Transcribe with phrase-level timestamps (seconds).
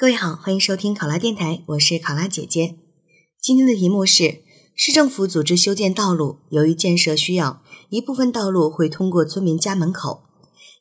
[0.00, 2.76] 各位好，欢迎收听考拉电台，我是考拉姐姐。
[3.40, 4.42] 今天的题目是：
[4.76, 10.22] 市政府组织修建道路，由于建设需要，一部分道路会通过村民家门口。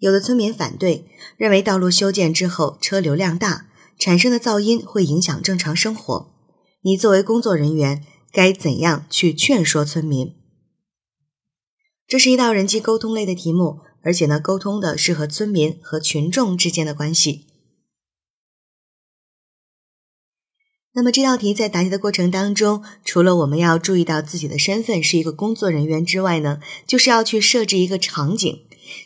[0.00, 1.08] 有的村民反对，
[1.38, 3.68] 认为道路修建之后车流量大，
[3.98, 6.30] 产生的噪音会影响正常生活。
[6.82, 10.34] 你作为工作人员，该怎样去劝说村民？
[12.06, 17.45] 这是一道人际沟通类的题目，而且呢，沟通的是和村民和群众之间的关系。
[20.96, 28.62] 那么这道题在答题的过程当中，除了我们要注意到自己的身份是一个工作人员之外呢，就是要去设置一个场景。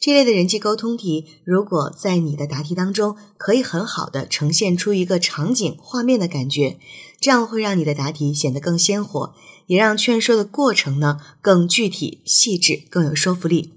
[0.00, 6.78] 这类的人际沟通题，如果在你的答题当中可以很好的呈现出一个场景画面的感觉，
[7.20, 9.34] 这样会让你的答题显得更鲜活，
[9.66, 13.74] 也让劝说的过程呢更具体细致，更有说服力。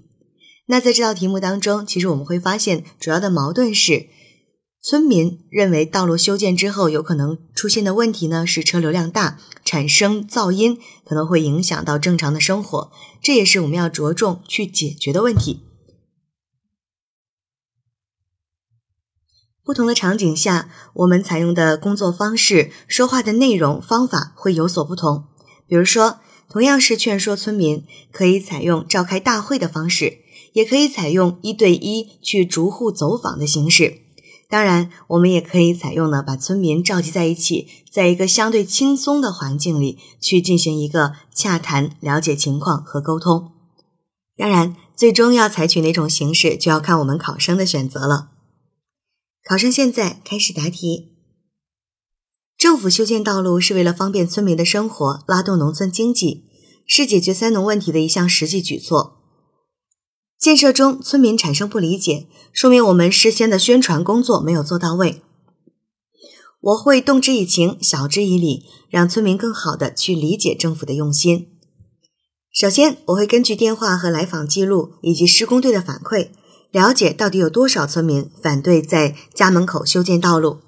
[0.64, 4.06] 那在这道题目当中，其实我们会发现主要的矛盾是。
[4.80, 12.90] 村民认为，道路修建之后有可能出现的问题呢，是车流量大，产生噪音，可能会影响到正常的生活。
[13.20, 15.64] 这也是我们要着重去解决的问题。
[19.64, 25.26] 不同的场景下，我们采用的工作方式、说话的内容、方法会有所不同。
[25.66, 30.20] 比如说，同样是劝说村民，可以采用召开大会的方式，
[30.54, 34.07] 也可以采用一对一去逐户走访的形式。
[34.48, 43.52] 当然，我们也可以采用呢，把村民召集在一起，在一个相对轻松的环境里去进行一个洽谈、了解情况和沟通。
[44.38, 48.30] 当然，最终要采取哪种形式，就要看我们考生的选择了。
[49.44, 51.12] 考生现在开始答题。
[52.56, 56.46] 政府修建道路是为了方便村民的生活，拉动农村经济，
[56.86, 59.17] 是解决三农问题的一项实际举措。
[60.38, 65.20] 建设中，村民产生不理解，说明我们事先的宣传工作没有做到位。
[66.60, 71.48] 我会动之以情，晓之以理，让村民更好的去理解政府的用心。
[72.52, 76.28] 首先，我会根据电话和来访记录以及施工队的反馈，
[76.70, 80.58] 了解到底有多少村民反对在家门口修建道路，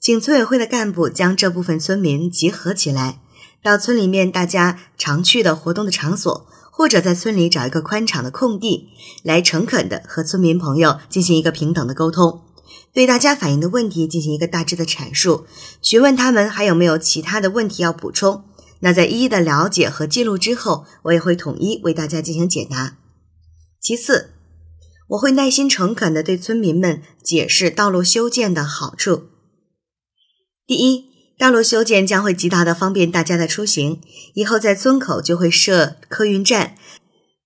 [0.00, 3.20] 请村委会的干部将这部分村民集合起来，
[3.62, 6.46] 到村里面大家常去的活动的场所。
[6.78, 8.90] 或者在村里找一个宽敞的空地，
[9.22, 12.42] 来诚恳的和村民朋友进行一个平等的沟通，
[12.92, 15.46] 对大家反映的问题进行一个大致的阐述，
[15.80, 18.44] 询问他们还有没有其他的问题要补充。
[18.80, 22.98] 那在一一的了解和记录之后，我也会统一为大家进行解答。
[23.80, 24.32] 其次，
[25.08, 29.22] 我会耐心诚恳的对村民们解释道路修建的好处。
[30.66, 31.15] 第一。
[31.38, 34.00] 道路修建将会极大的方便大家的出行，
[34.32, 36.74] 以后在村口就会设客运站，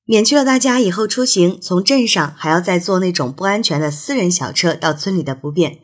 [0.04, 5.78] 免去了大家以后出行从镇上还要再坐那种不安全的私人小车到村里的不便。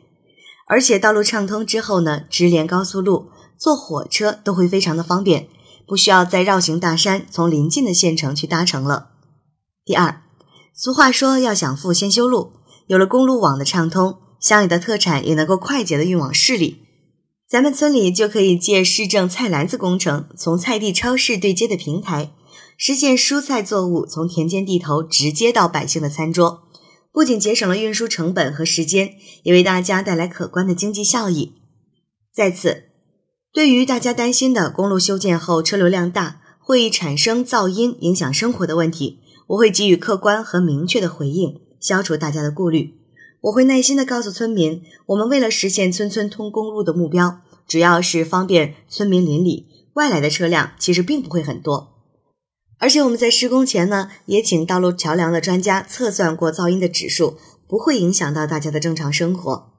[0.69, 5.49] 而且道路畅通之后呢，直连高速路，坐火车都会非常的方便，
[5.85, 9.09] 不需要再绕行大山，从临近的县城去搭乘了。
[9.83, 10.21] 第二，
[10.73, 12.53] 俗话说要想富先修路，
[12.87, 16.86] 有了公路网的畅通，乡里的特产也能够快捷的运往市里。
[17.49, 22.33] 咱们村里就可以借市政菜篮子工程，从菜地超市对接的平台，
[22.75, 26.63] 实现蔬菜作物从田间地头直接到百姓的餐桌，
[27.13, 29.11] 不仅节省了运输成本和时间，
[29.43, 31.53] 也为大家带来可观的经济效益。
[32.33, 32.83] 再次，
[33.53, 42.95] 对于大家担心的公路修建后车流量大，会产生噪音影响生活的问题，我会给予客观和明确的回应，消除大家的顾虑。
[43.47, 51.93] 我会耐心的告诉村民，我们为了实现村村通公路的目标，主要是方便村民邻里，外来的车辆其实并不会很多。
[52.79, 57.37] 而且我们在施工前呢，也请道路桥梁的专家测算过噪音的指数，
[57.67, 59.71] 不会影响到大家的正常生活。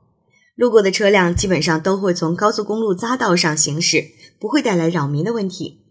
[0.57, 4.07] 路过的车辆基本上都会从高速公路匝道上行驶，
[4.41, 5.83] 不会带来扰民的问题。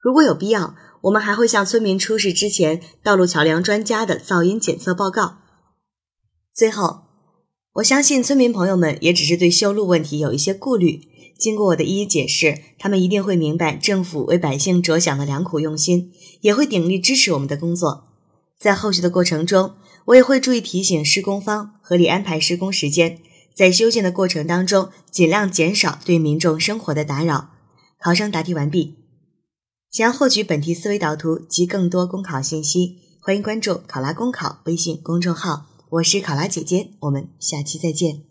[0.00, 5.36] 如果有必要，我们还会向村民出示之前道路桥梁专家的噪音检测报告。
[6.54, 7.05] 最后。
[7.76, 11.02] 我相信村民朋友们也只是对修路问题有一些顾虑，
[11.36, 18.08] 经过我的一一解释，他们一定会明白政府为百姓着想的良苦用心，也会鼎力支持我们的工作。
[18.58, 19.74] 在后续的过程中，
[20.06, 23.18] 我也会注意提醒施工方合理安排施工时间，
[23.54, 27.50] 在修建的过程当中尽量减少对民众生活的打扰。
[28.00, 28.94] 考生答题完毕。
[29.90, 35.66] 想要获取本题思维导图及更多公考信息，欢迎关注“考拉公考”微信公众号。
[35.88, 38.25] 我是考拉姐姐，我们下期再见。